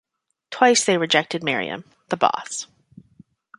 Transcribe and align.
Twice 0.49 0.83
they 0.83 0.97
rejected 0.97 1.43
Mariam— 1.43 1.83
the 2.09 2.17
Boss. 2.17 2.65